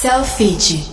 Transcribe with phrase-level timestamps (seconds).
[0.00, 0.84] Selfie.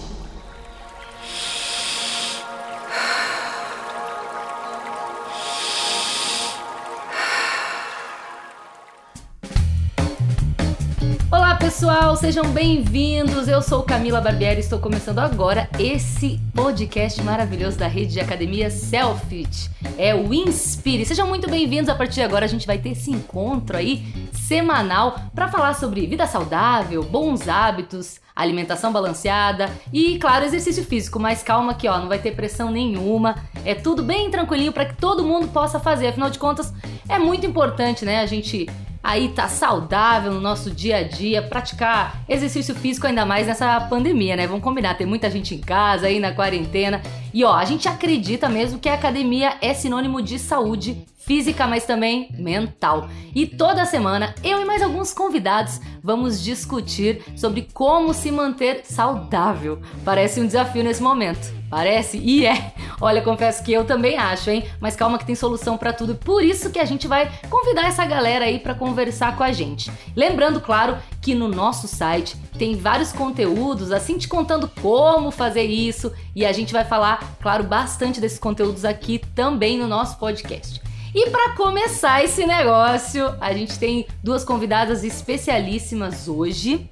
[11.32, 13.48] Olá pessoal, sejam bem-vindos.
[13.48, 19.70] Eu sou Camila Barbieri estou começando agora esse podcast maravilhoso da rede de academia Selfit.
[20.00, 21.06] É o Inspire.
[21.06, 21.90] Sejam muito bem-vindos.
[21.90, 24.04] A partir de agora a gente vai ter esse encontro aí
[24.48, 31.20] semanal para falar sobre vida saudável, bons hábitos, alimentação balanceada e, claro, exercício físico.
[31.20, 33.36] Mas calma que ó, não vai ter pressão nenhuma.
[33.64, 36.08] É tudo bem tranquilinho para que todo mundo possa fazer.
[36.08, 36.74] Afinal de contas,
[37.08, 38.68] é muito importante, né, a gente
[39.06, 44.36] aí tá saudável no nosso dia a dia, praticar exercício físico ainda mais nessa pandemia,
[44.36, 44.48] né?
[44.48, 47.00] Vamos combinar, tem muita gente em casa aí na quarentena.
[47.32, 51.86] E ó, a gente acredita mesmo que a academia é sinônimo de saúde física, mas
[51.86, 53.08] também mental.
[53.36, 59.80] E toda semana eu e mais alguns convidados vamos discutir sobre como se manter saudável.
[60.04, 61.54] Parece um desafio nesse momento.
[61.70, 62.18] Parece?
[62.18, 62.74] E é.
[63.00, 64.66] Olha, confesso que eu também acho, hein?
[64.80, 66.16] Mas calma que tem solução para tudo.
[66.16, 69.92] Por isso que a gente vai convidar essa galera aí para conversar com a gente.
[70.16, 76.12] Lembrando, claro, que no nosso site tem vários conteúdos assim te contando como fazer isso
[76.36, 80.82] e a gente vai falar, claro, bastante desses conteúdos aqui também no nosso podcast.
[81.14, 86.90] E para começar esse negócio, a gente tem duas convidadas especialíssimas hoje.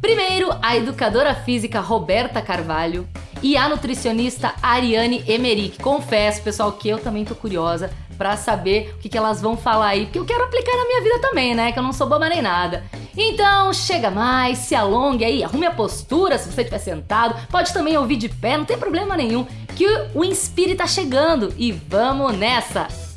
[0.00, 3.06] Primeiro, a educadora física Roberta Carvalho
[3.42, 5.78] e a nutricionista Ariane Emerick.
[5.78, 9.88] Confesso, pessoal, que eu também tô curiosa para saber o que, que elas vão falar
[9.88, 11.72] aí, porque eu quero aplicar na minha vida também, né?
[11.72, 12.84] Que eu não sou boba nem nada.
[13.16, 17.34] Então, chega mais, se alongue aí, arrume a postura se você estiver sentado.
[17.48, 21.72] Pode também ouvir de pé, não tem problema nenhum, que o Inspire tá chegando e
[21.72, 23.09] vamos nessa!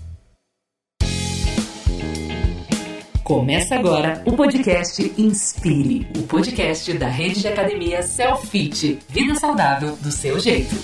[3.34, 10.12] Começa agora o podcast Inspire, o podcast da rede de academia Selfit, vida saudável do
[10.12, 10.76] seu jeito.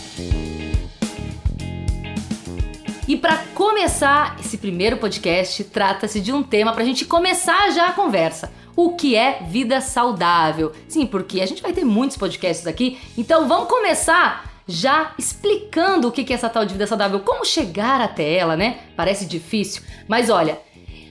[3.08, 7.89] E para começar esse primeiro podcast, trata-se de um tema para a gente começar já
[7.89, 8.52] a conversa.
[8.76, 10.71] O que é vida saudável?
[10.87, 16.11] Sim, porque a gente vai ter muitos podcasts aqui, então vamos começar já explicando o
[16.11, 18.80] que é essa tal de vida saudável, como chegar até ela, né?
[18.95, 20.60] Parece difícil, mas olha,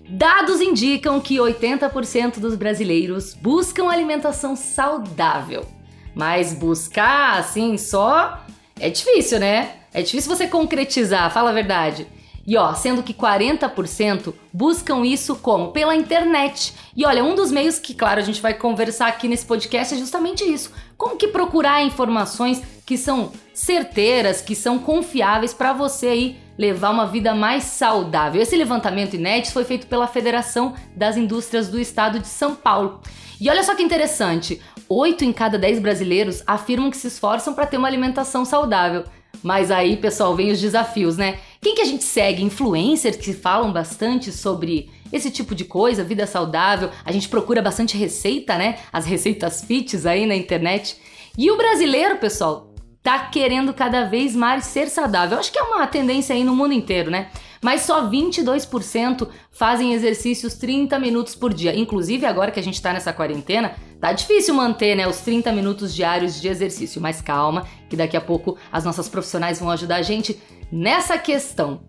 [0.08, 5.66] Dados indicam que 80% dos brasileiros buscam alimentação saudável.
[6.14, 8.42] Mas buscar assim só
[8.80, 9.74] é difícil, né?
[9.92, 12.06] É difícil você concretizar, fala a verdade.
[12.46, 15.70] E ó, sendo que 40% buscam isso como?
[15.70, 16.72] Pela internet.
[16.96, 19.98] E olha, um dos meios que, claro, a gente vai conversar aqui nesse podcast é
[19.98, 20.72] justamente isso.
[20.96, 27.06] Como que procurar informações que são certeiras, que são confiáveis para você aí levar uma
[27.06, 28.42] vida mais saudável.
[28.42, 33.00] Esse levantamento inédito foi feito pela Federação das Indústrias do Estado de São Paulo.
[33.40, 37.66] E olha só que interessante: 8 em cada 10 brasileiros afirmam que se esforçam para
[37.66, 39.04] ter uma alimentação saudável.
[39.40, 41.38] Mas aí, pessoal, vem os desafios, né?
[41.60, 42.42] Quem que a gente segue?
[42.42, 46.90] Influencers que falam bastante sobre esse tipo de coisa, vida saudável.
[47.04, 48.78] A gente procura bastante receita, né?
[48.92, 50.96] As receitas fits aí na internet.
[51.36, 52.67] E o brasileiro, pessoal,
[53.08, 55.38] tá querendo cada vez mais ser saudável.
[55.38, 57.30] Acho que é uma tendência aí no mundo inteiro, né?
[57.62, 61.74] Mas só 22% fazem exercícios 30 minutos por dia.
[61.74, 65.94] Inclusive, agora que a gente tá nessa quarentena, tá difícil manter né, os 30 minutos
[65.94, 67.00] diários de exercício.
[67.00, 70.38] Mas calma, que daqui a pouco as nossas profissionais vão ajudar a gente
[70.70, 71.80] nessa questão.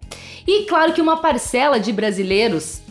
[0.48, 2.82] E claro que uma parcela de brasileiros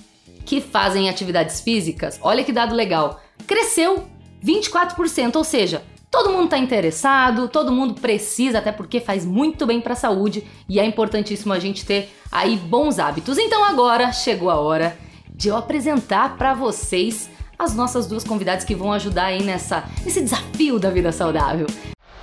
[0.44, 4.06] que fazem atividades físicas, olha que dado legal, cresceu
[4.44, 9.80] 24%, ou seja, Todo mundo está interessado, todo mundo precisa, até porque faz muito bem
[9.80, 13.36] para a saúde e é importantíssimo a gente ter aí bons hábitos.
[13.36, 14.96] Então agora chegou a hora
[15.28, 20.22] de eu apresentar para vocês as nossas duas convidadas que vão ajudar aí nessa nesse
[20.22, 21.66] desafio da vida saudável.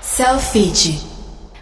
[0.01, 0.99] Selfie.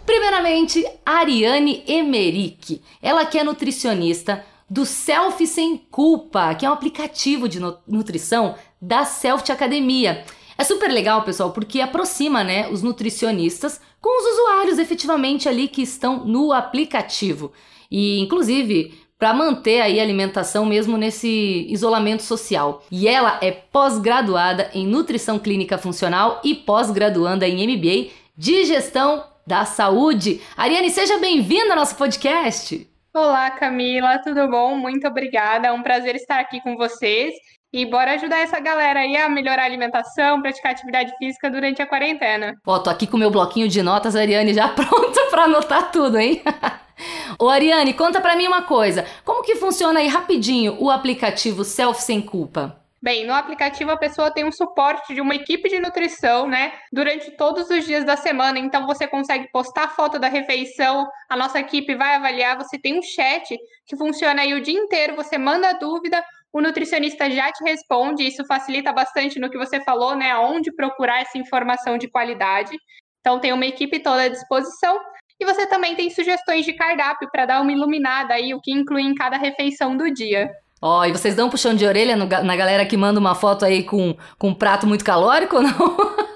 [0.05, 2.81] Primeiramente, Ariane Emerick.
[3.01, 9.05] Ela que é nutricionista do Selfie Sem Culpa, que é um aplicativo de nutrição da
[9.05, 10.25] Selfie Academia.
[10.57, 15.81] É super legal, pessoal, porque aproxima, né, os nutricionistas com os usuários efetivamente ali que
[15.81, 17.51] estão no aplicativo.
[17.89, 22.83] E inclusive para manter aí a alimentação mesmo nesse isolamento social.
[22.91, 29.63] E ela é pós-graduada em nutrição clínica funcional e pós-graduanda em MBA de gestão da
[29.63, 30.41] saúde.
[30.57, 32.85] Ariane, seja bem-vinda ao nosso podcast.
[33.13, 34.75] Olá, Camila, tudo bom?
[34.75, 35.67] Muito obrigada.
[35.67, 37.33] É um prazer estar aqui com vocês.
[37.73, 41.87] E bora ajudar essa galera aí a melhorar a alimentação, praticar atividade física durante a
[41.87, 42.55] quarentena.
[42.63, 46.43] Ó, tô aqui com meu bloquinho de notas, Ariane, já pronta para anotar tudo, hein?
[47.39, 49.07] Ô Ariane, conta para mim uma coisa.
[49.25, 52.79] Como que funciona aí rapidinho o aplicativo Self Sem Culpa?
[53.03, 57.31] Bem, no aplicativo a pessoa tem um suporte de uma equipe de nutrição, né, durante
[57.31, 58.57] todos os dias da semana.
[58.57, 62.55] Então você consegue postar foto da refeição, a nossa equipe vai avaliar.
[62.55, 65.17] Você tem um chat que funciona aí o dia inteiro.
[65.17, 66.23] Você manda dúvida,
[66.53, 68.23] o nutricionista já te responde.
[68.23, 72.77] Isso facilita bastante no que você falou, né, onde procurar essa informação de qualidade.
[73.19, 74.99] Então tem uma equipe toda à disposição.
[75.39, 79.01] E você também tem sugestões de cardápio para dar uma iluminada aí, o que inclui
[79.01, 80.49] em cada refeição do dia.
[80.79, 83.33] Ó, oh, e vocês dão um puxão de orelha no, na galera que manda uma
[83.33, 85.73] foto aí com, com um prato muito calórico ou não?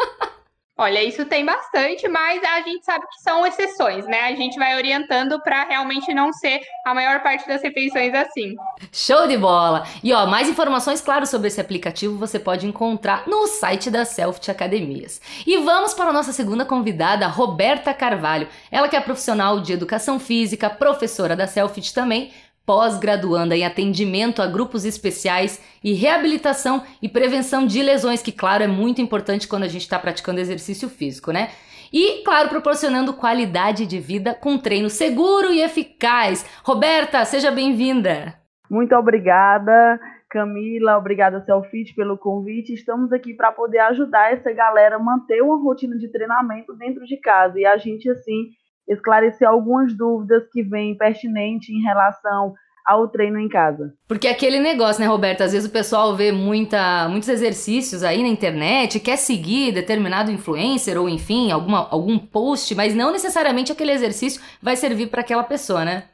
[0.79, 4.21] Olha, isso tem bastante, mas a gente sabe que são exceções, né?
[4.21, 8.53] A gente vai orientando para realmente não ser a maior parte das refeições assim.
[8.91, 9.87] Show de bola!
[10.03, 14.51] E ó, mais informações, claro, sobre esse aplicativo você pode encontrar no site da Selfit
[14.51, 15.19] Academias.
[15.47, 18.47] E vamos para a nossa segunda convidada, Roberta Carvalho.
[18.71, 22.31] Ela que é profissional de educação física, professora da Selfit também,
[22.67, 28.67] pós-graduanda em atendimento a grupos especiais e reabilitação e prevenção de lesões, que, claro, é
[28.67, 31.49] muito importante quando a gente está praticando exercício físico, né?
[31.93, 36.45] E, claro, proporcionando qualidade de vida com treino seguro e eficaz.
[36.61, 38.35] Roberta, seja bem-vinda!
[38.69, 39.97] Muito obrigada,
[40.29, 42.73] Camila, obrigada, Selfit, pelo convite.
[42.73, 47.15] Estamos aqui para poder ajudar essa galera a manter uma rotina de treinamento dentro de
[47.15, 48.49] casa e a gente, assim,
[48.87, 52.53] esclarecer algumas dúvidas que vêm pertinentes em relação
[52.87, 53.93] ao treino em casa.
[54.07, 55.41] Porque aquele negócio, né, Roberto?
[55.41, 60.97] Às vezes o pessoal vê muita, muitos exercícios aí na internet, quer seguir determinado influencer
[60.97, 65.83] ou enfim, alguma, algum post, mas não necessariamente aquele exercício vai servir para aquela pessoa,
[65.83, 66.05] né?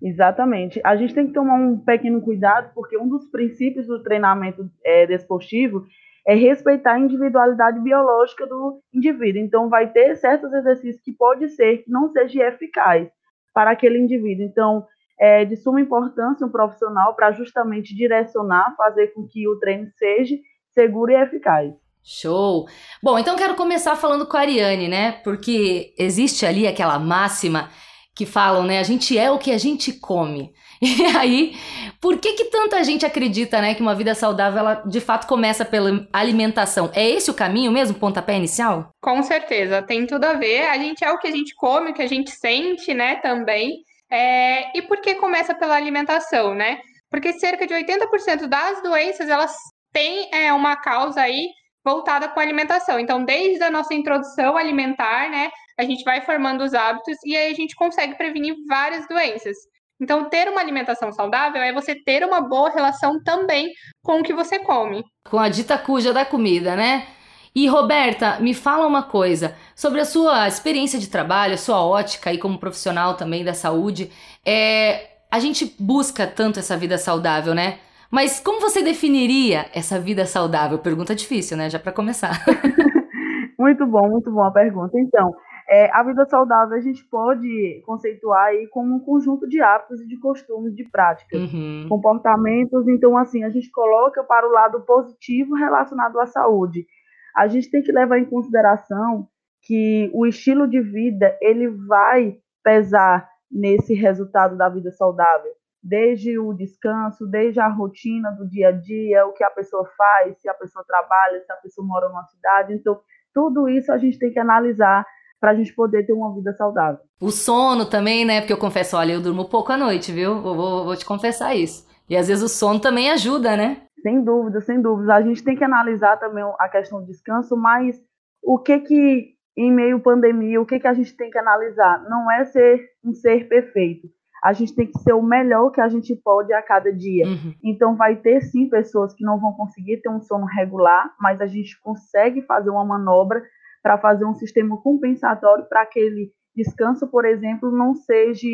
[0.00, 0.80] Exatamente.
[0.82, 5.06] A gente tem que tomar um pequeno cuidado, porque um dos princípios do treinamento é,
[5.06, 5.84] desportivo
[6.26, 9.42] é respeitar a individualidade biológica do indivíduo.
[9.42, 13.08] Então, vai ter certos exercícios que pode ser que não seja eficaz
[13.52, 14.44] para aquele indivíduo.
[14.44, 14.86] Então,
[15.18, 20.34] é de suma importância um profissional para justamente direcionar, fazer com que o treino seja
[20.72, 21.72] seguro e eficaz.
[22.02, 22.66] Show!
[23.02, 25.12] Bom, então quero começar falando com a Ariane, né?
[25.24, 27.70] Porque existe ali aquela máxima
[28.14, 28.78] que falam, né?
[28.78, 30.52] A gente é o que a gente come.
[30.84, 31.56] E aí,
[31.98, 35.64] por que que tanta gente acredita, né, que uma vida saudável ela de fato começa
[35.64, 36.90] pela alimentação?
[36.94, 38.90] É esse o caminho mesmo, pontapé inicial?
[39.00, 40.66] Com certeza, tem tudo a ver.
[40.68, 43.78] A gente é o que a gente come, o que a gente sente, né, também.
[44.10, 44.76] É...
[44.76, 46.78] E por que começa pela alimentação, né?
[47.10, 49.56] Porque cerca de 80% das doenças elas
[49.90, 51.48] têm é, uma causa aí
[51.82, 52.98] voltada com a alimentação.
[52.98, 57.52] Então, desde a nossa introdução alimentar, né, a gente vai formando os hábitos e aí
[57.52, 59.56] a gente consegue prevenir várias doenças.
[60.00, 64.34] Então, ter uma alimentação saudável é você ter uma boa relação também com o que
[64.34, 65.04] você come.
[65.28, 67.06] Com a dita cuja da comida, né?
[67.54, 72.30] E Roberta, me fala uma coisa sobre a sua experiência de trabalho, a sua ótica
[72.30, 74.10] aí como profissional também da saúde.
[74.44, 77.78] É, a gente busca tanto essa vida saudável, né?
[78.10, 80.78] Mas como você definiria essa vida saudável?
[80.78, 81.70] Pergunta difícil, né?
[81.70, 82.44] Já para começar.
[83.58, 84.98] muito bom, muito bom a pergunta.
[84.98, 85.32] Então,
[85.68, 90.06] é, a vida saudável a gente pode conceituar aí como um conjunto de hábitos e
[90.06, 91.86] de costumes, de práticas, uhum.
[91.88, 92.86] comportamentos.
[92.86, 96.86] Então, assim, a gente coloca para o lado positivo relacionado à saúde.
[97.34, 99.26] A gente tem que levar em consideração
[99.62, 105.50] que o estilo de vida ele vai pesar nesse resultado da vida saudável,
[105.82, 110.38] desde o descanso, desde a rotina do dia a dia, o que a pessoa faz,
[110.40, 112.74] se a pessoa trabalha, se a pessoa mora numa cidade.
[112.74, 113.00] Então,
[113.32, 115.06] tudo isso a gente tem que analisar
[115.44, 117.00] para a gente poder ter uma vida saudável.
[117.20, 118.40] O sono também, né?
[118.40, 120.40] Porque eu confesso, olha, eu durmo pouco à noite, viu?
[120.40, 121.86] Vou, vou, vou te confessar isso.
[122.08, 123.82] E às vezes o sono também ajuda, né?
[124.02, 125.14] Sem dúvida, sem dúvida.
[125.14, 128.00] A gente tem que analisar também a questão do descanso, mas
[128.42, 132.02] o que que em meio à pandemia, o que que a gente tem que analisar?
[132.08, 134.08] Não é ser um ser perfeito.
[134.42, 137.26] A gente tem que ser o melhor que a gente pode a cada dia.
[137.26, 137.52] Uhum.
[137.62, 141.46] Então vai ter sim pessoas que não vão conseguir ter um sono regular, mas a
[141.46, 143.42] gente consegue fazer uma manobra
[143.84, 148.48] para fazer um sistema compensatório para aquele descanso, por exemplo, não seja,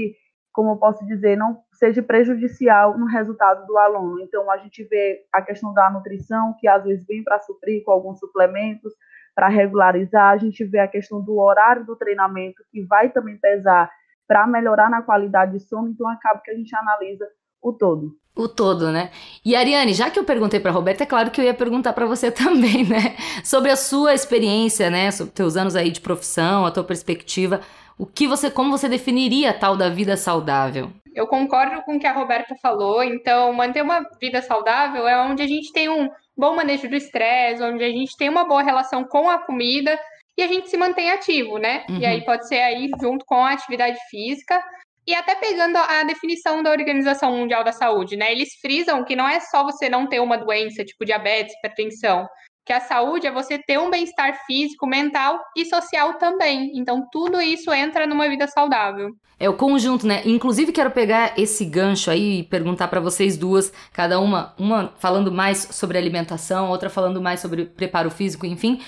[0.53, 4.21] como eu posso dizer, não seja prejudicial no resultado do aluno.
[4.21, 7.93] Então, a gente vê a questão da nutrição, que às vezes vem para suprir com
[7.93, 8.93] alguns suplementos,
[9.33, 13.89] para regularizar, a gente vê a questão do horário do treinamento, que vai também pesar
[14.27, 17.27] para melhorar na qualidade de sono, então acaba que a gente analisa
[17.63, 18.17] o todo.
[18.35, 19.11] O todo, né?
[19.45, 22.07] E Ariane, já que eu perguntei para Roberta, é claro que eu ia perguntar para
[22.07, 23.17] você também, né?
[23.45, 25.11] Sobre a sua experiência, né?
[25.11, 27.61] Sobre teus anos aí de profissão, a tua perspectiva,
[27.99, 30.91] o que você, como você definiria a tal da vida saudável?
[31.15, 33.03] Eu concordo com o que a Roberta falou.
[33.03, 37.63] Então, manter uma vida saudável é onde a gente tem um bom manejo do estresse,
[37.63, 39.99] onde a gente tem uma boa relação com a comida
[40.39, 41.85] e a gente se mantém ativo, né?
[41.91, 41.99] Uhum.
[41.99, 44.59] E aí pode ser aí junto com a atividade física
[45.07, 48.31] E até pegando a definição da Organização Mundial da Saúde, né?
[48.33, 52.29] Eles frisam que não é só você não ter uma doença, tipo diabetes, hipertensão,
[52.65, 56.71] que a saúde é você ter um bem-estar físico, mental e social também.
[56.75, 59.11] Então, tudo isso entra numa vida saudável.
[59.39, 60.23] É o conjunto, né?
[60.25, 65.33] Inclusive, quero pegar esse gancho aí e perguntar para vocês duas, cada uma, uma falando
[65.33, 68.81] mais sobre alimentação, outra falando mais sobre preparo físico, enfim.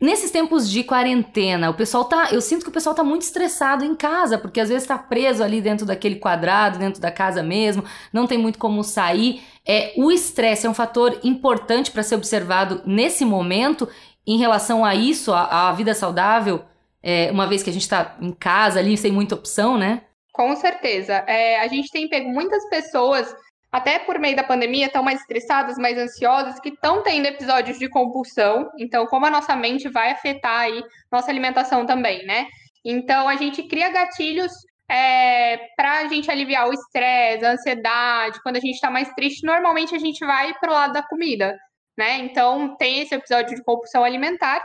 [0.00, 2.28] Nesses tempos de quarentena, o pessoal tá.
[2.30, 5.42] Eu sinto que o pessoal tá muito estressado em casa, porque às vezes tá preso
[5.42, 9.42] ali dentro daquele quadrado, dentro da casa mesmo, não tem muito como sair.
[9.66, 13.88] É, o estresse é um fator importante para ser observado nesse momento
[14.24, 16.64] em relação a isso, a, a vida saudável,
[17.02, 20.02] é, uma vez que a gente tá em casa ali sem muita opção, né?
[20.32, 21.24] Com certeza.
[21.26, 23.34] É, a gente tem pego muitas pessoas
[23.70, 27.88] até por meio da pandemia, estão mais estressadas, mais ansiosas, que estão tendo episódios de
[27.88, 28.70] compulsão.
[28.78, 30.82] Então, como a nossa mente vai afetar aí
[31.12, 32.46] nossa alimentação também, né?
[32.84, 34.52] Então, a gente cria gatilhos
[34.90, 38.42] é, para a gente aliviar o estresse, a ansiedade.
[38.42, 41.54] Quando a gente está mais triste, normalmente a gente vai para o lado da comida,
[41.96, 42.18] né?
[42.18, 44.64] Então, tem esse episódio de compulsão alimentar.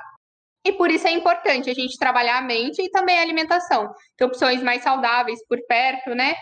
[0.65, 3.93] E por isso é importante a gente trabalhar a mente e também a alimentação.
[4.15, 6.35] Ter opções mais saudáveis por perto, né?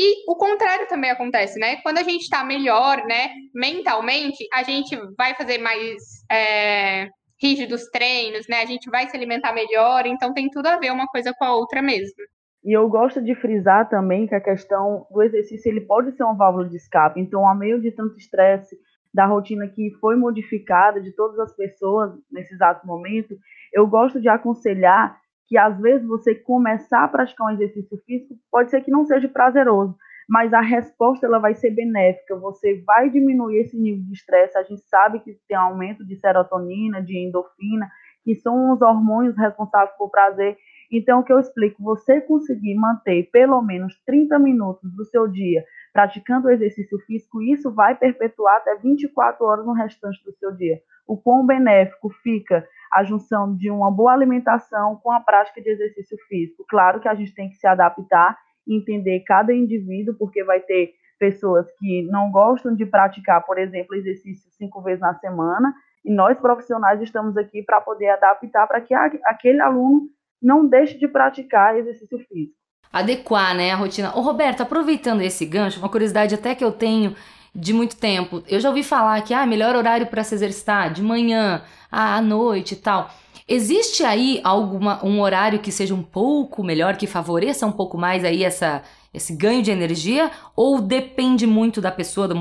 [0.00, 1.76] E o contrário também acontece, né?
[1.82, 5.96] Quando a gente está melhor, né, mentalmente, a gente vai fazer mais
[6.30, 7.08] é,
[7.42, 8.62] rígidos treinos, né?
[8.62, 11.52] A gente vai se alimentar melhor, então tem tudo a ver uma coisa com a
[11.52, 12.14] outra mesmo.
[12.64, 16.36] E eu gosto de frisar também que a questão do exercício ele pode ser uma
[16.36, 17.20] válvula de escape.
[17.20, 18.76] Então, a meio de tanto estresse
[19.12, 23.36] da rotina que foi modificada de todas as pessoas nesse exato momento,
[23.72, 28.70] eu gosto de aconselhar que às vezes você começar a praticar um exercício físico pode
[28.70, 29.96] ser que não seja prazeroso,
[30.28, 34.62] mas a resposta ela vai ser benéfica, você vai diminuir esse nível de estresse, a
[34.62, 37.90] gente sabe que tem aumento de serotonina, de endorfina,
[38.22, 40.58] que são os hormônios responsáveis por prazer.
[40.92, 45.64] Então, o que eu explico, você conseguir manter pelo menos 30 minutos do seu dia
[45.94, 50.78] praticando o exercício físico, isso vai perpetuar até 24 horas no restante do seu dia.
[51.06, 56.16] O quão benéfico fica a junção de uma boa alimentação com a prática de exercício
[56.28, 56.64] físico.
[56.68, 60.92] Claro que a gente tem que se adaptar e entender cada indivíduo, porque vai ter
[61.18, 66.38] pessoas que não gostam de praticar, por exemplo, exercício cinco vezes na semana, e nós
[66.38, 70.08] profissionais estamos aqui para poder adaptar para que aquele aluno
[70.40, 72.56] não deixe de praticar exercício físico.
[72.92, 74.16] Adequar, né, a rotina.
[74.16, 77.14] Ô, Roberto, aproveitando esse gancho, uma curiosidade até que eu tenho
[77.58, 78.42] de muito tempo.
[78.48, 82.22] Eu já ouvi falar que ah, melhor horário para se exercitar de manhã, ah, à
[82.22, 83.10] noite e tal.
[83.48, 88.24] Existe aí alguma um horário que seja um pouco melhor, que favoreça um pouco mais
[88.24, 92.36] aí essa esse ganho de energia ou depende muito da pessoa, do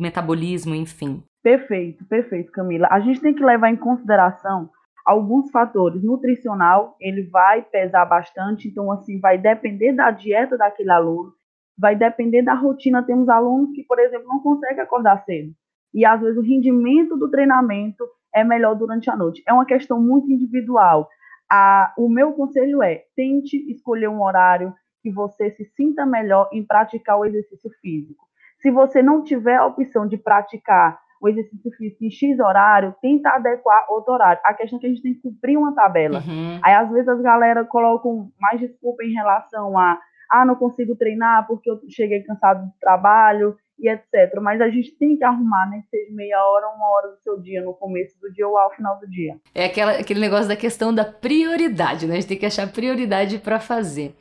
[0.00, 1.22] metabolismo, enfim?
[1.42, 2.88] Perfeito, perfeito, Camila.
[2.90, 4.68] A gente tem que levar em consideração
[5.06, 6.02] alguns fatores.
[6.02, 11.37] Nutricional, ele vai pesar bastante, então assim vai depender da dieta daquele aluno
[11.78, 13.02] vai depender da rotina.
[13.02, 15.52] Temos alunos que, por exemplo, não conseguem acordar cedo.
[15.94, 18.04] E às vezes o rendimento do treinamento
[18.34, 19.42] é melhor durante a noite.
[19.46, 21.08] É uma questão muito individual.
[21.50, 26.64] A, o meu conselho é: tente escolher um horário que você se sinta melhor em
[26.64, 28.26] praticar o exercício físico.
[28.60, 33.30] Se você não tiver a opção de praticar o exercício físico em X horário, tenta
[33.30, 34.40] adequar outro horário.
[34.44, 36.18] A questão é que a gente tem que cumprir uma tabela.
[36.20, 36.60] Uhum.
[36.62, 39.98] Aí, às vezes, as galera colocam mais desculpa em relação a
[40.30, 44.40] ah, não consigo treinar porque eu cheguei cansado do trabalho e etc.
[44.42, 45.82] Mas a gente tem que arrumar, né?
[45.82, 48.70] Que seja meia hora, uma hora do seu dia, no começo do dia ou ao
[48.74, 49.36] final do dia.
[49.54, 52.14] É aquela, aquele negócio da questão da prioridade, né?
[52.14, 54.14] A gente tem que achar prioridade para fazer.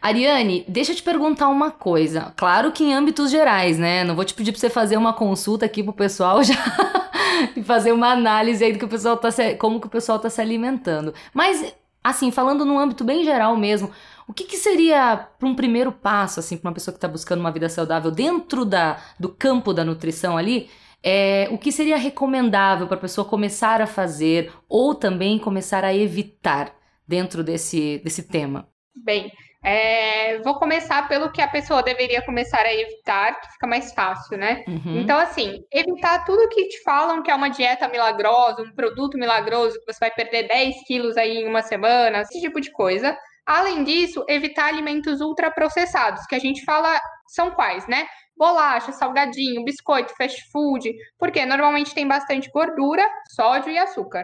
[0.00, 2.32] Ariane, deixa eu te perguntar uma coisa.
[2.36, 4.04] Claro que em âmbitos gerais, né?
[4.04, 6.54] Não vou te pedir para você fazer uma consulta aqui pro pessoal já
[7.56, 10.18] e fazer uma análise aí do que o pessoal tá se, como que o pessoal
[10.18, 11.12] tá se alimentando.
[11.34, 13.90] Mas assim, falando num âmbito bem geral mesmo,
[14.28, 17.40] o que, que seria para um primeiro passo, assim, para uma pessoa que está buscando
[17.40, 20.68] uma vida saudável dentro da, do campo da nutrição ali?
[21.02, 25.94] É, o que seria recomendável para a pessoa começar a fazer ou também começar a
[25.94, 26.74] evitar
[27.06, 28.68] dentro desse, desse tema?
[28.94, 29.32] Bem,
[29.64, 34.36] é, vou começar pelo que a pessoa deveria começar a evitar, que fica mais fácil,
[34.36, 34.62] né?
[34.68, 35.00] Uhum.
[35.00, 39.78] Então, assim, evitar tudo que te falam que é uma dieta milagrosa, um produto milagroso,
[39.80, 43.16] que você vai perder 10 quilos aí em uma semana, esse tipo de coisa.
[43.48, 48.06] Além disso, evitar alimentos ultraprocessados, que a gente fala são quais, né?
[48.36, 53.02] Bolacha, salgadinho, biscoito, fast food, porque normalmente tem bastante gordura,
[53.34, 54.22] sódio e açúcar.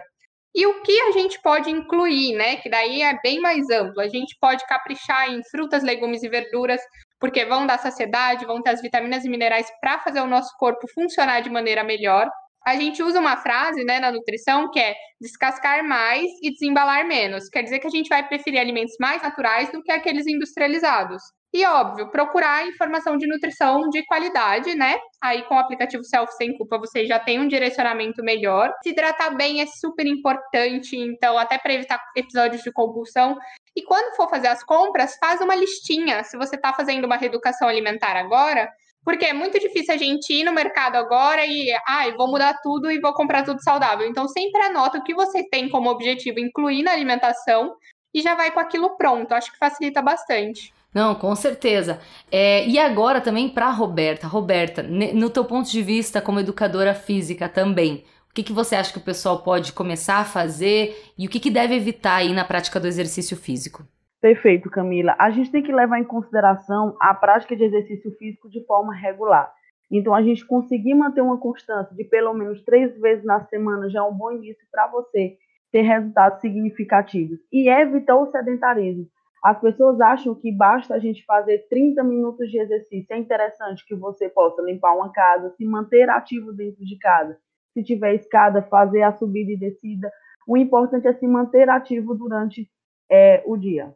[0.55, 2.57] E o que a gente pode incluir, né?
[2.57, 3.99] Que daí é bem mais amplo.
[3.99, 6.83] A gente pode caprichar em frutas, legumes e verduras,
[7.19, 10.87] porque vão dar saciedade, vão ter as vitaminas e minerais para fazer o nosso corpo
[10.95, 12.29] funcionar de maneira melhor
[12.67, 17.49] a gente usa uma frase né, na nutrição que é descascar mais e desembalar menos.
[17.49, 21.23] Quer dizer que a gente vai preferir alimentos mais naturais do que aqueles industrializados.
[21.55, 24.99] E óbvio, procurar informação de nutrição de qualidade, né?
[25.23, 28.73] Aí com o aplicativo Self Sem Culpa você já tem um direcionamento melhor.
[28.83, 33.39] Se hidratar bem é super importante, então até para evitar episódios de compulsão.
[33.77, 36.25] E quando for fazer as compras, faz uma listinha.
[36.25, 38.69] Se você está fazendo uma reeducação alimentar agora,
[39.05, 42.91] porque é muito difícil a gente ir no mercado agora e, ah, vou mudar tudo
[42.91, 44.09] e vou comprar tudo saudável.
[44.09, 47.75] Então, sempre anota o que você tem como objetivo incluir na alimentação
[48.15, 49.33] e já vai com aquilo pronto.
[49.33, 50.73] Acho que facilita bastante.
[50.95, 52.01] Não, com certeza.
[52.31, 54.29] É, e agora também para Roberta.
[54.29, 58.93] Roberta, no teu ponto de vista como educadora física também, o que, que você acha
[58.93, 62.45] que o pessoal pode começar a fazer e o que, que deve evitar aí na
[62.45, 63.85] prática do exercício físico?
[64.25, 65.15] Perfeito, Camila.
[65.19, 69.53] A gente tem que levar em consideração a prática de exercício físico de forma regular.
[69.93, 73.99] Então, a gente conseguir manter uma constância de pelo menos três vezes na semana já
[73.99, 75.37] é um bom início para você
[75.71, 77.39] ter resultados significativos.
[77.53, 79.07] E evitar o sedentarismo.
[79.45, 83.15] As pessoas acham que basta a gente fazer 30 minutos de exercício.
[83.15, 87.37] É interessante que você possa limpar uma casa, se manter ativo dentro de casa.
[87.75, 90.11] Se tiver escada, fazer a subida e descida.
[90.49, 92.67] O importante é se manter ativo durante
[93.11, 93.95] é, o dia.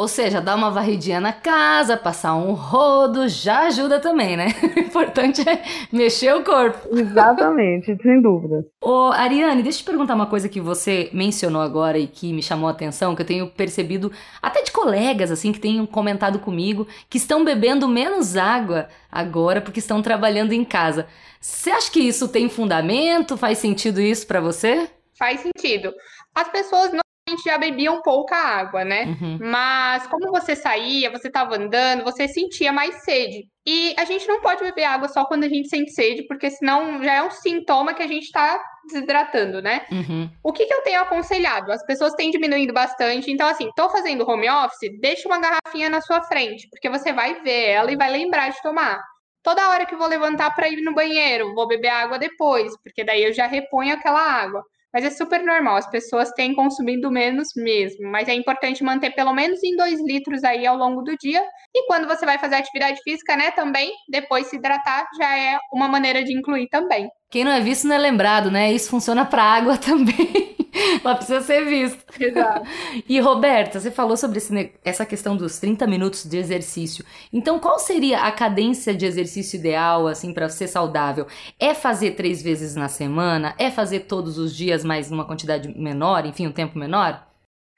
[0.00, 4.46] Ou seja, dar uma varridinha na casa, passar um rodo, já ajuda também, né?
[4.74, 6.88] O importante é mexer o corpo.
[6.96, 8.64] Exatamente, sem dúvida.
[8.82, 12.42] Ô, Ariane, deixa eu te perguntar uma coisa que você mencionou agora e que me
[12.42, 14.10] chamou a atenção, que eu tenho percebido
[14.40, 19.80] até de colegas, assim, que tenham comentado comigo, que estão bebendo menos água agora porque
[19.80, 21.06] estão trabalhando em casa.
[21.38, 23.36] Você acha que isso tem fundamento?
[23.36, 24.88] Faz sentido isso para você?
[25.18, 25.92] Faz sentido.
[26.34, 29.04] As pessoas não gente já bebia um pouca água, né?
[29.04, 29.38] Uhum.
[29.40, 33.48] Mas como você saía, você estava andando, você sentia mais sede.
[33.66, 37.02] E a gente não pode beber água só quando a gente sente sede, porque senão
[37.02, 39.84] já é um sintoma que a gente está desidratando, né?
[39.90, 40.30] Uhum.
[40.42, 41.70] O que, que eu tenho aconselhado?
[41.70, 43.30] As pessoas têm diminuído bastante.
[43.30, 47.40] Então, assim, tô fazendo home office, deixa uma garrafinha na sua frente, porque você vai
[47.42, 49.00] ver ela e vai lembrar de tomar.
[49.42, 53.04] Toda hora que eu vou levantar para ir no banheiro, vou beber água depois, porque
[53.04, 54.62] daí eu já reponho aquela água.
[54.92, 58.10] Mas é super normal, as pessoas têm consumido menos mesmo.
[58.10, 61.42] Mas é importante manter pelo menos em 2 litros aí ao longo do dia.
[61.74, 65.86] E quando você vai fazer atividade física, né, também, depois se hidratar já é uma
[65.86, 67.08] maneira de incluir também.
[67.30, 68.72] Quem não é visto não é lembrado, né?
[68.72, 70.56] Isso funciona para água também.
[71.04, 72.04] Ela precisa ser vista.
[72.18, 72.68] Exato.
[73.08, 77.04] e Roberta, você falou sobre esse, essa questão dos 30 minutos de exercício.
[77.32, 81.26] Então, qual seria a cadência de exercício ideal, assim, para ser saudável?
[81.58, 83.54] É fazer três vezes na semana?
[83.58, 87.26] É fazer todos os dias, mas numa quantidade menor, enfim, um tempo menor?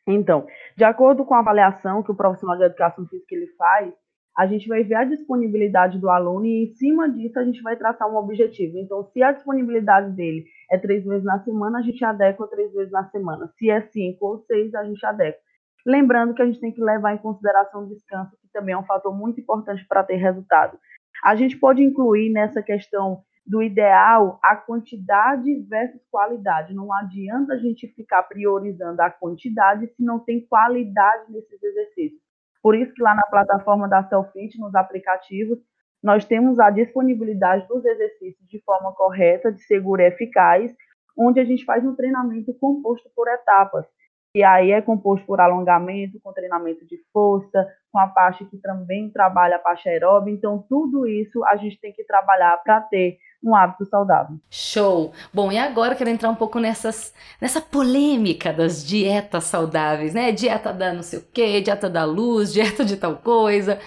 [0.07, 3.93] Então, de acordo com a avaliação que o profissional de educação física ele faz,
[4.37, 7.77] a gente vai ver a disponibilidade do aluno e, em cima disso, a gente vai
[7.77, 8.79] traçar um objetivo.
[8.79, 12.91] Então, se a disponibilidade dele é três vezes na semana, a gente adequa três vezes
[12.91, 13.51] na semana.
[13.59, 15.39] Se é cinco ou seis, a gente adequa.
[15.85, 18.85] Lembrando que a gente tem que levar em consideração o descanso, que também é um
[18.85, 20.79] fator muito importante para ter resultado.
[21.23, 26.75] A gente pode incluir nessa questão do ideal a quantidade versus qualidade.
[26.75, 32.21] Não adianta a gente ficar priorizando a quantidade se não tem qualidade nesses exercícios.
[32.63, 35.59] Por isso que lá na plataforma da Selfit, nos aplicativos,
[36.03, 40.75] nós temos a disponibilidade dos exercícios de forma correta, de segura e eficaz,
[41.17, 43.87] onde a gente faz um treinamento composto por etapas.
[44.35, 49.11] E aí é composto por alongamento, com treinamento de força, com a parte que também
[49.11, 50.35] trabalha a parte aeróbica.
[50.35, 54.39] Então, tudo isso a gente tem que trabalhar para ter um hábito saudável.
[54.49, 55.13] Show!
[55.33, 60.31] Bom, e agora eu quero entrar um pouco nessas, nessa polêmica das dietas saudáveis, né?
[60.31, 63.79] Dieta da não sei o quê, dieta da luz, dieta de tal coisa.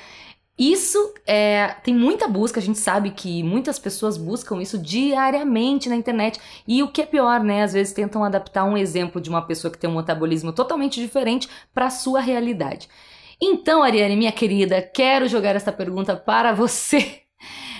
[0.57, 5.95] Isso é, tem muita busca, a gente sabe que muitas pessoas buscam isso diariamente na
[5.97, 6.39] internet.
[6.65, 7.63] E o que é pior, né?
[7.63, 11.49] Às vezes tentam adaptar um exemplo de uma pessoa que tem um metabolismo totalmente diferente
[11.73, 12.87] para a sua realidade.
[13.41, 17.23] Então, Ariane, minha querida, quero jogar essa pergunta para você.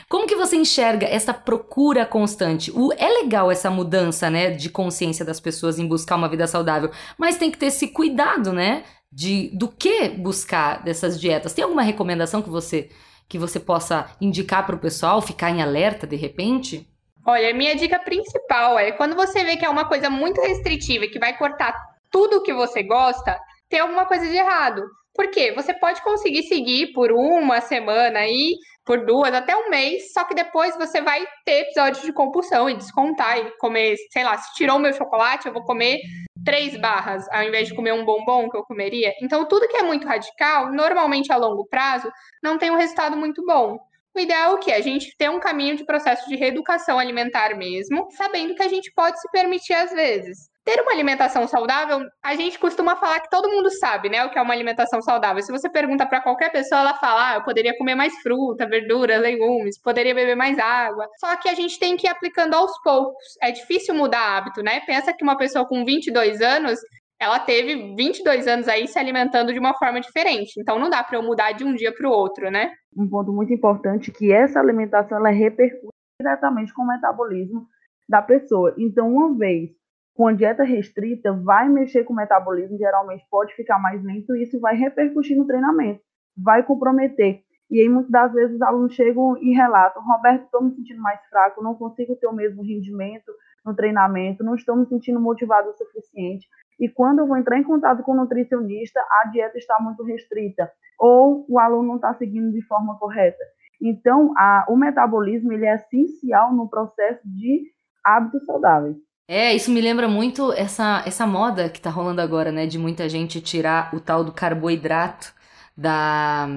[0.10, 2.72] Como que você enxerga essa procura constante?
[2.72, 6.92] O, é legal essa mudança, né, de consciência das pessoas em buscar uma vida saudável,
[7.18, 11.54] mas tem que ter esse cuidado, né, de do que buscar dessas dietas.
[11.54, 12.90] Tem alguma recomendação que você
[13.28, 16.88] que você possa indicar para o pessoal ficar em alerta de repente?
[17.26, 21.18] Olha, minha dica principal é quando você vê que é uma coisa muito restritiva que
[21.18, 21.76] vai cortar
[22.12, 24.84] tudo o que você gosta, tem alguma coisa de errado.
[25.14, 25.52] Por quê?
[25.56, 28.56] Você pode conseguir seguir por uma semana aí,
[28.86, 32.78] por duas, até um mês, só que depois você vai ter episódios de compulsão e
[32.78, 36.00] descontar e comer, sei lá, se tirou o meu chocolate, eu vou comer
[36.46, 39.12] três barras ao invés de comer um bombom que eu comeria.
[39.22, 42.12] Então, tudo que é muito radical, normalmente a longo prazo,
[42.44, 43.80] não tem um resultado muito bom.
[44.16, 44.72] O ideal é o que?
[44.72, 48.92] A gente ter um caminho de processo de reeducação alimentar mesmo, sabendo que a gente
[48.94, 50.50] pode se permitir às vezes.
[50.66, 54.40] Ter uma alimentação saudável, a gente costuma falar que todo mundo sabe, né, o que
[54.40, 55.42] é uma alimentação saudável.
[55.44, 59.18] Se você pergunta para qualquer pessoa, ela fala: ah, eu poderia comer mais fruta, verdura,
[59.18, 61.08] legumes, poderia beber mais água.
[61.20, 63.24] Só que a gente tem que ir aplicando aos poucos.
[63.42, 64.80] É difícil mudar hábito, né?
[64.82, 66.80] Pensa que uma pessoa com 22 anos,
[67.20, 70.60] ela teve 22 anos aí se alimentando de uma forma diferente.
[70.60, 72.72] Então não dá para eu mudar de um dia para o outro, né?
[72.98, 77.68] Um ponto muito importante que essa alimentação ela repercute diretamente com o metabolismo
[78.10, 78.74] da pessoa.
[78.78, 79.70] Então, uma vez
[80.16, 84.44] com a dieta restrita, vai mexer com o metabolismo, geralmente pode ficar mais lento e
[84.44, 86.00] isso vai repercutir no treinamento,
[86.36, 87.42] vai comprometer.
[87.70, 91.20] E aí, muitas das vezes, os alunos chegam e relatam: Roberto, estou me sentindo mais
[91.26, 93.32] fraco, não consigo ter o mesmo rendimento
[93.66, 96.48] no treinamento, não estou me sentindo motivado o suficiente.
[96.80, 100.72] E quando eu vou entrar em contato com o nutricionista, a dieta está muito restrita,
[101.00, 103.44] ou o aluno não está seguindo de forma correta.
[103.82, 107.64] Então, a, o metabolismo ele é essencial no processo de
[108.04, 108.96] hábitos saudáveis.
[109.28, 112.68] É, isso me lembra muito essa, essa moda que tá rolando agora, né?
[112.68, 115.34] De muita gente tirar o tal do carboidrato
[115.76, 116.48] da,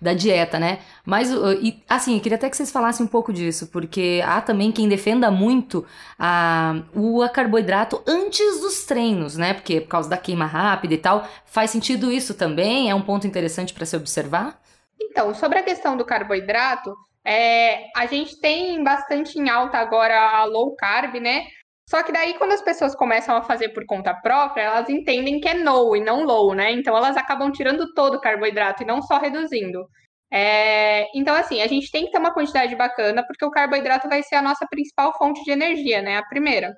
[0.00, 0.80] da dieta, né?
[1.06, 1.30] Mas,
[1.62, 4.88] e, assim, eu queria até que vocês falassem um pouco disso, porque há também quem
[4.88, 5.86] defenda muito
[6.18, 9.54] a, o carboidrato antes dos treinos, né?
[9.54, 11.26] Porque por causa da queima rápida e tal.
[11.46, 12.90] Faz sentido isso também?
[12.90, 14.60] É um ponto interessante para se observar?
[15.00, 20.44] Então, sobre a questão do carboidrato, é, a gente tem bastante em alta agora a
[20.44, 21.46] low carb, né?
[21.88, 25.48] Só que daí, quando as pessoas começam a fazer por conta própria, elas entendem que
[25.48, 26.70] é no e não low, né?
[26.70, 29.88] Então elas acabam tirando todo o carboidrato e não só reduzindo.
[30.30, 31.06] É...
[31.16, 34.34] Então, assim, a gente tem que ter uma quantidade bacana, porque o carboidrato vai ser
[34.34, 36.18] a nossa principal fonte de energia, né?
[36.18, 36.74] A primeira.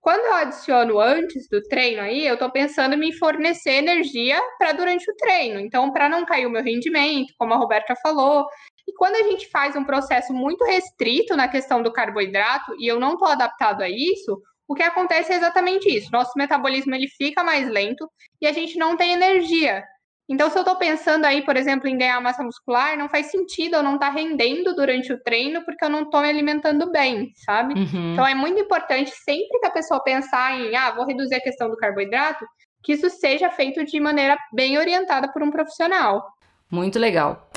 [0.00, 4.72] Quando eu adiciono antes do treino aí, eu estou pensando em me fornecer energia para
[4.72, 5.60] durante o treino.
[5.60, 8.46] Então, para não cair o meu rendimento, como a Roberta falou.
[8.90, 12.98] E quando a gente faz um processo muito restrito na questão do carboidrato e eu
[12.98, 16.10] não estou adaptado a isso, o que acontece é exatamente isso.
[16.10, 18.10] Nosso metabolismo ele fica mais lento
[18.42, 19.84] e a gente não tem energia.
[20.28, 23.76] Então, se eu estou pensando aí, por exemplo, em ganhar massa muscular, não faz sentido
[23.76, 27.30] eu não estar tá rendendo durante o treino porque eu não estou me alimentando bem,
[27.44, 27.74] sabe?
[27.74, 28.12] Uhum.
[28.12, 31.70] Então, é muito importante sempre que a pessoa pensar em, ah, vou reduzir a questão
[31.70, 32.44] do carboidrato,
[32.82, 36.24] que isso seja feito de maneira bem orientada por um profissional.
[36.68, 37.48] Muito legal.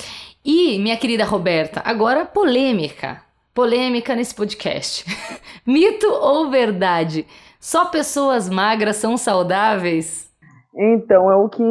[0.45, 3.21] E, minha querida Roberta, agora polêmica.
[3.53, 5.05] Polêmica nesse podcast.
[5.65, 7.25] Mito ou verdade?
[7.61, 10.29] Só pessoas magras são saudáveis?
[10.75, 11.63] Então, é o que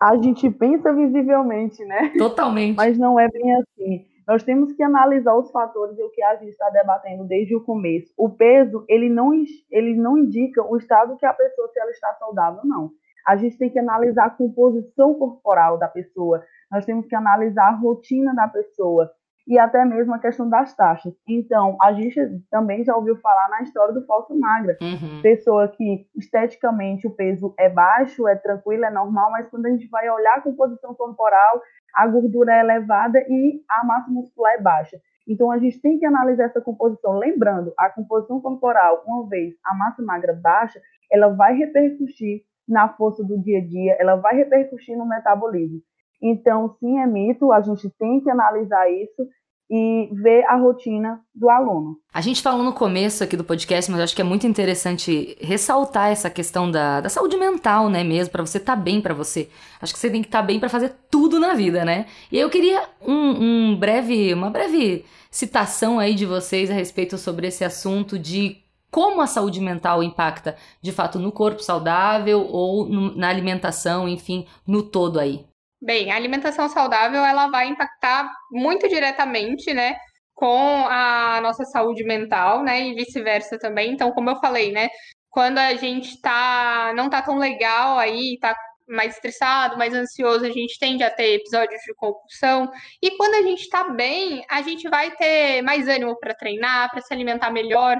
[0.00, 2.14] a gente pensa visivelmente, né?
[2.16, 2.76] Totalmente.
[2.76, 4.06] Mas não é bem assim.
[4.26, 7.60] Nós temos que analisar os fatores e o que a gente está debatendo desde o
[7.60, 8.10] começo.
[8.16, 9.32] O peso, ele não,
[9.70, 12.90] ele não indica o estado que a pessoa, se ela está saudável ou não.
[13.26, 17.76] A gente tem que analisar a composição corporal da pessoa, nós temos que analisar a
[17.76, 19.10] rotina da pessoa,
[19.46, 21.14] e até mesmo a questão das taxas.
[21.28, 22.18] Então, a gente
[22.50, 24.76] também já ouviu falar na história do falso magra.
[24.80, 25.20] Uhum.
[25.22, 29.86] Pessoa que esteticamente o peso é baixo, é tranquilo, é normal, mas quando a gente
[29.88, 31.60] vai olhar a composição corporal,
[31.94, 34.98] a gordura é elevada e a massa muscular é baixa.
[35.28, 37.18] Então, a gente tem que analisar essa composição.
[37.18, 43.22] Lembrando, a composição corporal, uma vez a massa magra baixa, ela vai repercutir na força
[43.22, 45.80] do dia a dia, ela vai repercutir no metabolismo.
[46.22, 49.28] Então, sim, é mito, a gente tem que analisar isso
[49.70, 51.96] e ver a rotina do aluno.
[52.12, 56.10] A gente falou no começo aqui do podcast, mas acho que é muito interessante ressaltar
[56.10, 59.48] essa questão da, da saúde mental, né, mesmo, para você estar tá bem para você.
[59.80, 62.06] Acho que você tem que estar tá bem para fazer tudo na vida, né?
[62.30, 67.46] E eu queria um, um breve, uma breve citação aí de vocês a respeito sobre
[67.46, 68.58] esse assunto de
[68.90, 74.46] como a saúde mental impacta de fato no corpo saudável ou no, na alimentação, enfim,
[74.64, 75.44] no todo aí.
[75.84, 79.96] Bem, a alimentação saudável ela vai impactar muito diretamente, né,
[80.32, 83.92] com a nossa saúde mental, né, e vice-versa também.
[83.92, 84.88] Então, como eu falei, né,
[85.30, 88.56] quando a gente tá não tá tão legal aí, tá
[88.88, 92.70] mais estressado, mais ansioso, a gente tende a ter episódios de compulsão.
[93.02, 97.02] E quando a gente está bem, a gente vai ter mais ânimo para treinar, para
[97.02, 97.98] se alimentar melhor.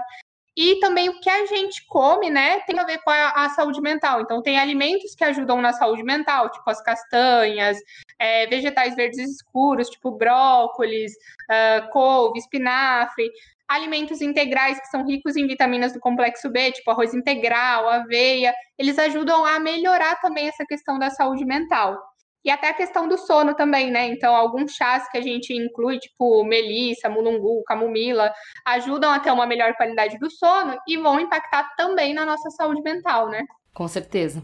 [0.56, 3.80] E também o que a gente come, né, tem a ver com a, a, saúde
[3.80, 4.20] mental.
[4.20, 7.76] Então, tem alimentos que ajudam na saúde mental, tipo as castanhas,
[8.18, 11.12] é, vegetais verdes escuros, tipo brócolis,
[11.50, 13.28] uh, couve, espinafre,
[13.66, 18.98] alimentos integrais que são ricos em vitaminas do complexo B, tipo arroz integral, aveia, eles
[18.98, 21.98] ajudam a melhorar também essa questão da saúde mental.
[22.44, 24.06] E até a questão do sono também, né?
[24.08, 28.30] Então, alguns chás que a gente inclui, tipo melissa, mulungu, camomila,
[28.66, 32.82] ajudam a ter uma melhor qualidade do sono e vão impactar também na nossa saúde
[32.82, 33.44] mental, né?
[33.72, 34.42] Com certeza.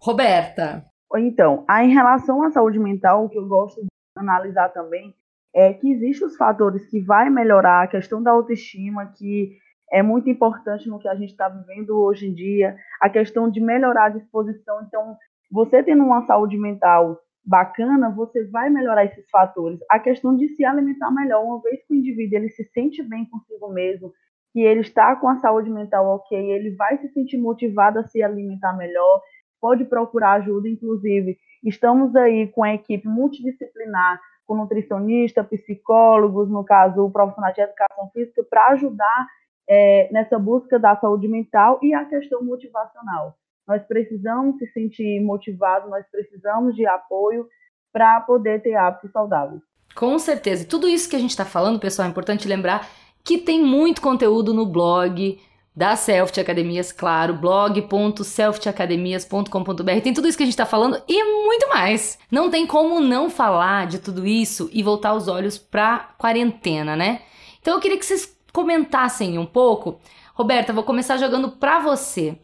[0.00, 0.84] Roberta.
[1.16, 5.14] Então, em relação à saúde mental, o que eu gosto de analisar também
[5.54, 9.56] é que existem os fatores que vai melhorar a questão da autoestima, que
[9.90, 13.60] é muito importante no que a gente está vivendo hoje em dia, a questão de
[13.60, 14.82] melhorar a disposição.
[14.82, 15.16] Então,
[15.50, 17.18] você tendo uma saúde mental
[17.48, 19.80] bacana, você vai melhorar esses fatores.
[19.88, 23.24] A questão de se alimentar melhor, uma vez que o indivíduo ele se sente bem
[23.24, 24.12] consigo mesmo,
[24.52, 28.22] que ele está com a saúde mental ok, ele vai se sentir motivado a se
[28.22, 29.22] alimentar melhor,
[29.60, 31.38] pode procurar ajuda, inclusive.
[31.64, 38.10] Estamos aí com a equipe multidisciplinar, com nutricionista, psicólogos, no caso, o profissional de educação
[38.12, 39.26] física, para ajudar
[39.68, 43.36] é, nessa busca da saúde mental e a questão motivacional.
[43.68, 47.46] Nós precisamos se sentir motivados, nós precisamos de apoio
[47.92, 49.60] para poder ter hábitos saudáveis.
[49.94, 50.62] Com certeza.
[50.62, 52.88] E tudo isso que a gente está falando, pessoal, é importante lembrar
[53.22, 55.38] que tem muito conteúdo no blog
[55.76, 60.00] da Selfie Academias, claro, blog.selfieacademias.com.br.
[60.02, 62.18] Tem tudo isso que a gente está falando e muito mais.
[62.30, 67.20] Não tem como não falar de tudo isso e voltar os olhos para quarentena, né?
[67.60, 70.00] Então eu queria que vocês comentassem um pouco.
[70.34, 72.36] Roberta, vou começar jogando para você.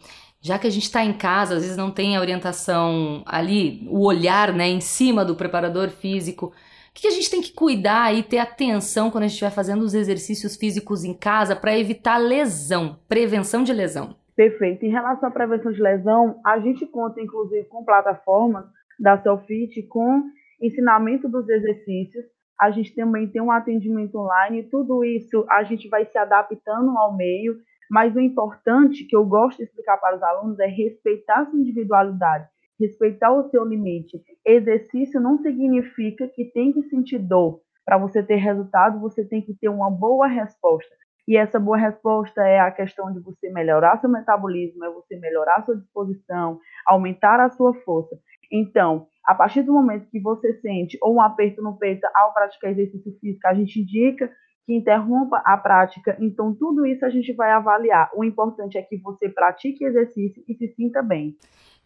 [0.45, 4.05] Já que a gente está em casa, às vezes não tem a orientação ali, o
[4.05, 6.49] olhar né, em cima do preparador físico.
[6.49, 6.53] O
[6.93, 9.95] que a gente tem que cuidar e ter atenção quando a gente estiver fazendo os
[9.95, 14.17] exercícios físicos em casa para evitar lesão, prevenção de lesão?
[14.37, 14.85] Perfeito.
[14.85, 18.67] Em relação à prevenção de lesão, a gente conta inclusive com plataformas
[19.01, 20.25] da Selfit com
[20.61, 22.23] ensinamento dos exercícios
[22.59, 27.17] a gente também tem um atendimento online, tudo isso a gente vai se adaptando ao
[27.17, 27.57] meio,
[27.91, 31.59] mas o importante que eu gosto de explicar para os alunos é respeitar a sua
[31.59, 34.21] individualidade, respeitar o seu limite.
[34.45, 37.61] Exercício não significa que tem que sentir dor.
[37.85, 40.95] Para você ter resultado, você tem que ter uma boa resposta.
[41.27, 45.65] E essa boa resposta é a questão de você melhorar seu metabolismo, é você melhorar
[45.65, 48.19] sua disposição, aumentar a sua força.
[48.53, 52.71] Então, a partir do momento que você sente ou um aperto no peito ao praticar
[52.71, 54.31] exercício físico, a gente indica
[54.67, 56.17] que interrompa a prática.
[56.21, 58.11] Então, tudo isso a gente vai avaliar.
[58.15, 61.37] O importante é que você pratique exercício e se sinta bem.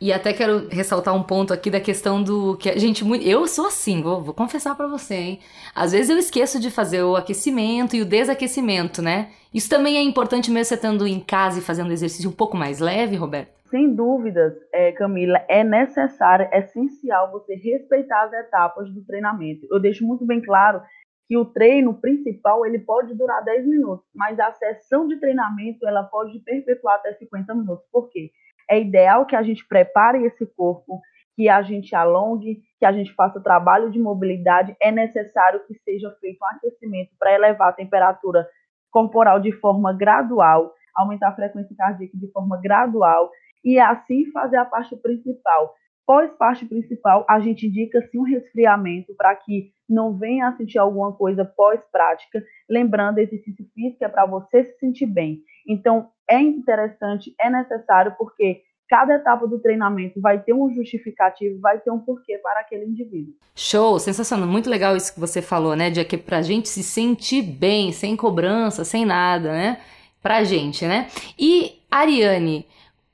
[0.00, 3.66] E até quero ressaltar um ponto aqui da questão do que a gente eu sou
[3.66, 5.40] assim, vou, vou confessar para você, hein?
[5.74, 9.30] Às vezes eu esqueço de fazer o aquecimento e o desaquecimento, né?
[9.52, 12.78] Isso também é importante mesmo você estando em casa e fazendo exercício um pouco mais
[12.78, 13.58] leve, Roberto.
[13.68, 19.66] Sem dúvidas, é, Camila, é necessário, é essencial você respeitar as etapas do treinamento.
[19.68, 20.80] Eu deixo muito bem claro
[21.28, 26.02] que o treino principal ele pode durar 10 minutos, mas a sessão de treinamento ela
[26.02, 27.84] pode perpetuar até 50 minutos.
[27.92, 28.30] Por quê?
[28.68, 31.02] É ideal que a gente prepare esse corpo,
[31.36, 34.74] que a gente alongue, que a gente faça trabalho de mobilidade.
[34.80, 38.48] É necessário que seja feito um aquecimento para elevar a temperatura
[38.90, 43.30] corporal de forma gradual, aumentar a frequência cardíaca de forma gradual
[43.62, 45.74] e assim fazer a parte principal.
[46.08, 50.78] Pós parte principal, a gente indica sim um resfriamento para que não venha a sentir
[50.78, 52.42] alguma coisa pós-prática.
[52.66, 55.42] Lembrando, exercício físico é para você se sentir bem.
[55.68, 61.78] Então, é interessante, é necessário, porque cada etapa do treinamento vai ter um justificativo, vai
[61.78, 63.34] ter um porquê para aquele indivíduo.
[63.54, 65.90] Show, sensacional, muito legal isso que você falou, né?
[65.90, 69.78] De que pra gente se sentir bem, sem cobrança, sem nada, né?
[70.22, 71.08] Pra gente, né?
[71.38, 72.66] E Ariane,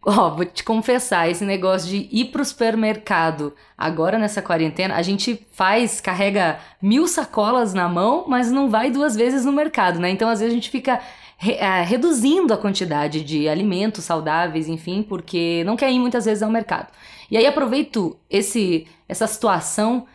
[0.07, 5.47] Ó, vou te confessar, esse negócio de ir pro supermercado agora nessa quarentena, a gente
[5.53, 10.11] faz, carrega mil sacolas na mão, mas não vai duas vezes no mercado, né?
[10.11, 11.01] Então às vezes a gente fica
[11.39, 16.43] re, é, reduzindo a quantidade de alimentos saudáveis, enfim, porque não quer ir muitas vezes
[16.43, 16.89] ao mercado.
[17.31, 20.07] E aí aproveito esse, essa situação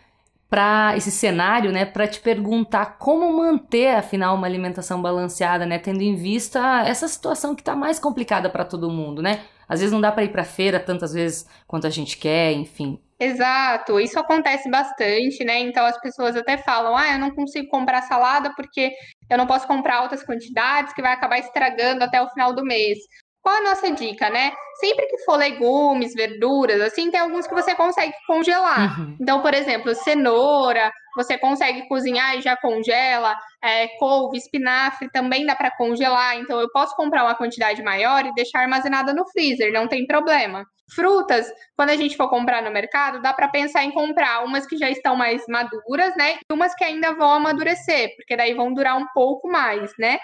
[0.48, 6.02] para esse cenário, né, para te perguntar como manter afinal uma alimentação balanceada, né, tendo
[6.02, 9.42] em vista essa situação que está mais complicada para todo mundo, né?
[9.70, 13.00] Às vezes não dá para ir para feira tantas vezes quanto a gente quer, enfim.
[13.20, 15.60] Exato, isso acontece bastante, né?
[15.60, 18.92] Então as pessoas até falam: ah, eu não consigo comprar salada porque
[19.30, 22.98] eu não posso comprar altas quantidades que vai acabar estragando até o final do mês.
[23.42, 24.52] Qual a nossa dica, né?
[24.80, 29.00] Sempre que for legumes, verduras, assim, tem alguns que você consegue congelar.
[29.00, 29.18] Uhum.
[29.20, 33.36] Então, por exemplo, cenoura, você consegue cozinhar e já congela.
[33.62, 36.38] É, couve, espinafre também dá para congelar.
[36.38, 40.66] Então, eu posso comprar uma quantidade maior e deixar armazenada no freezer, não tem problema.
[40.94, 41.48] Frutas,
[41.78, 44.90] quando a gente for comprar no mercado, dá para pensar em comprar umas que já
[44.90, 46.38] estão mais maduras, né?
[46.50, 50.18] E umas que ainda vão amadurecer, porque daí vão durar um pouco mais, né?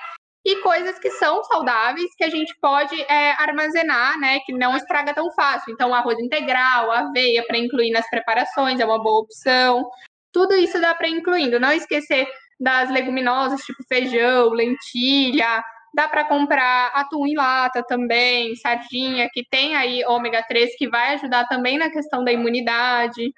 [0.45, 4.39] E coisas que são saudáveis que a gente pode é, armazenar, né?
[4.45, 5.73] Que não estraga tão fácil.
[5.73, 9.89] Então, arroz integral, aveia para incluir nas preparações é uma boa opção.
[10.31, 11.59] Tudo isso dá para incluindo.
[11.59, 12.27] Não esquecer
[12.59, 15.63] das leguminosas, tipo feijão, lentilha.
[15.95, 21.15] Dá para comprar atum em lata também, sardinha, que tem aí ômega 3 que vai
[21.15, 23.33] ajudar também na questão da imunidade.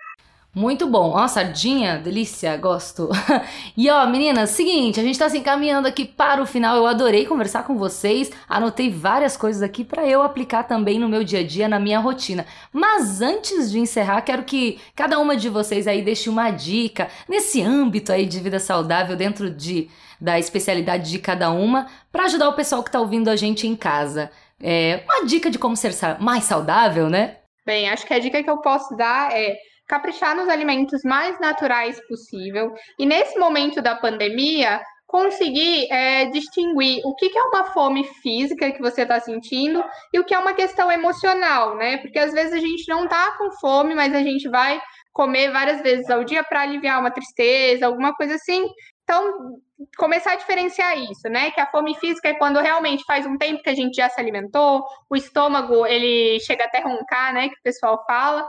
[0.57, 1.11] Muito bom.
[1.11, 3.09] Ó, sardinha, delícia, gosto.
[3.77, 6.75] e ó, meninas, seguinte, a gente tá se encaminhando aqui para o final.
[6.75, 8.31] Eu adorei conversar com vocês.
[8.49, 11.99] Anotei várias coisas aqui para eu aplicar também no meu dia a dia, na minha
[11.99, 12.43] rotina.
[12.73, 17.61] Mas antes de encerrar, quero que cada uma de vocês aí deixe uma dica nesse
[17.61, 22.53] âmbito aí de vida saudável dentro de da especialidade de cada uma para ajudar o
[22.53, 24.31] pessoal que tá ouvindo a gente em casa.
[24.59, 27.35] É, uma dica de como ser mais saudável, né?
[27.63, 29.55] Bem, acho que a dica que eu posso dar é
[29.87, 32.73] caprichar nos alimentos mais naturais possível.
[32.99, 38.71] E nesse momento da pandemia, conseguir é, distinguir o que, que, é uma fome física
[38.71, 41.97] que você está sentindo e o que é uma questão emocional, né?
[41.97, 44.81] Porque às vezes a gente não está com fome, mas a gente vai
[45.13, 48.67] comer várias vezes ao dia para aliviar uma tristeza, alguma coisa assim.
[49.03, 49.57] Então,
[49.97, 51.51] começar a diferenciar isso, né?
[51.51, 54.19] Que a fome física é quando realmente faz um tempo que a gente já se
[54.19, 57.47] alimentou, o estômago ele chega até roncar, né?
[57.47, 58.45] Que o pessoal fala.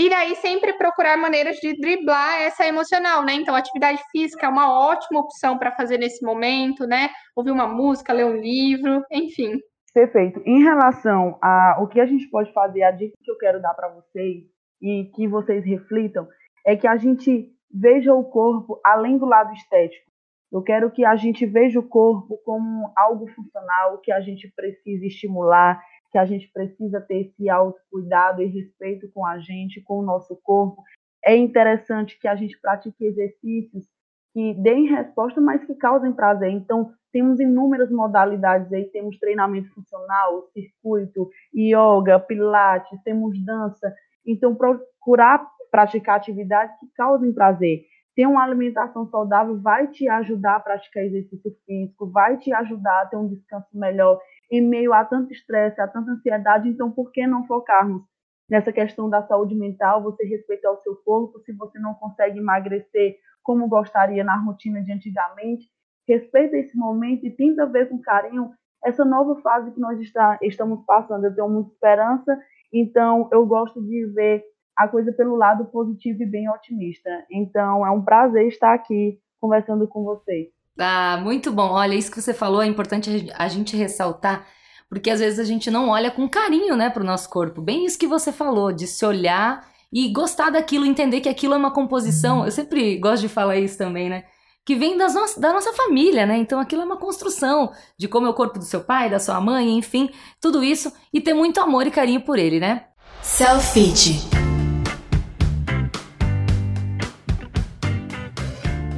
[0.00, 3.34] E daí sempre procurar maneiras de driblar essa emocional, né?
[3.34, 7.10] Então, atividade física é uma ótima opção para fazer nesse momento, né?
[7.36, 9.60] Ouvir uma música, ler um livro, enfim.
[9.92, 10.40] Perfeito.
[10.46, 13.74] Em relação a o que a gente pode fazer, a dica que eu quero dar
[13.74, 14.44] para vocês
[14.80, 16.26] e que vocês reflitam
[16.66, 20.10] é que a gente veja o corpo além do lado estético.
[20.50, 25.04] Eu quero que a gente veja o corpo como algo funcional, que a gente precisa
[25.04, 25.78] estimular,
[26.10, 30.36] que a gente precisa ter esse autocuidado e respeito com a gente, com o nosso
[30.42, 30.82] corpo.
[31.24, 33.86] É interessante que a gente pratique exercícios
[34.32, 36.50] que deem resposta, mas que causem prazer.
[36.50, 43.92] Então, temos inúmeras modalidades aí, temos treinamento funcional, circuito, yoga, pilates, temos dança.
[44.24, 47.84] Então, procurar praticar atividades que causem prazer.
[48.14, 53.06] Ter uma alimentação saudável vai te ajudar a praticar exercício físico, vai te ajudar a
[53.06, 54.20] ter um descanso melhor
[54.50, 58.02] em meio a tanto estresse, a tanta ansiedade, então por que não focarmos
[58.48, 63.16] nessa questão da saúde mental, você respeitar o seu corpo, se você não consegue emagrecer
[63.42, 65.68] como gostaria na rotina de antigamente,
[66.06, 68.50] respeita esse momento e tenta ver com carinho
[68.84, 71.24] essa nova fase que nós está, estamos passando.
[71.24, 72.38] Eu tenho muita esperança,
[72.72, 74.44] então eu gosto de ver
[74.76, 77.10] a coisa pelo lado positivo e bem otimista.
[77.30, 80.48] Então é um prazer estar aqui conversando com vocês.
[80.78, 81.70] Ah, muito bom.
[81.70, 84.46] Olha, isso que você falou é importante a gente ressaltar,
[84.88, 87.60] porque às vezes a gente não olha com carinho, né, para o nosso corpo.
[87.60, 91.56] Bem isso que você falou, de se olhar e gostar daquilo, entender que aquilo é
[91.56, 92.44] uma composição.
[92.44, 94.24] Eu sempre gosto de falar isso também, né?
[94.64, 96.36] Que vem das no da nossa família, né?
[96.36, 99.40] Então aquilo é uma construção de como é o corpo do seu pai, da sua
[99.40, 102.84] mãe, enfim, tudo isso e ter muito amor e carinho por ele, né?
[103.22, 104.39] Selfie.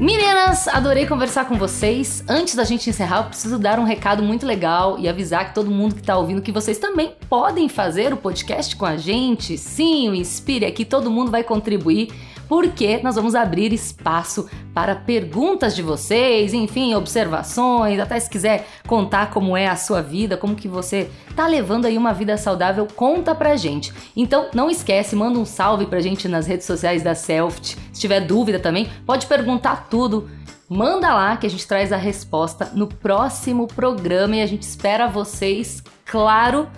[0.03, 2.25] Meninas, adorei conversar com vocês.
[2.29, 5.71] Antes da gente encerrar, eu preciso dar um recado muito legal e avisar que todo
[5.71, 9.57] mundo que está ouvindo que vocês também podem fazer o podcast com a gente.
[9.57, 12.12] Sim, o Inspire aqui, todo mundo vai contribuir
[12.53, 19.31] porque nós vamos abrir espaço para perguntas de vocês, enfim, observações, até se quiser contar
[19.31, 23.35] como é a sua vida, como que você tá levando aí uma vida saudável, conta
[23.35, 23.91] pra gente.
[24.15, 27.79] Então, não esquece, manda um salve pra gente nas redes sociais da Selfit.
[27.91, 30.29] Se tiver dúvida também, pode perguntar tudo.
[30.69, 35.09] Manda lá que a gente traz a resposta no próximo programa e a gente espera
[35.09, 36.69] vocês, claro,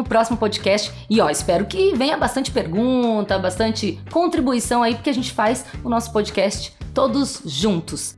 [0.00, 0.92] no próximo podcast.
[1.08, 5.88] E ó, espero que venha bastante pergunta, bastante contribuição aí, porque a gente faz o
[5.88, 8.16] nosso podcast todos juntos.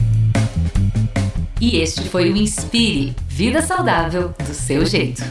[1.60, 5.24] E este foi o Inspire, vida saudável do seu jeito.